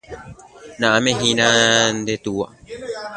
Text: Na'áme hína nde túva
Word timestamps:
Na'áme 0.79 1.11
hína 1.19 1.47
nde 1.99 2.15
túva 2.23 2.47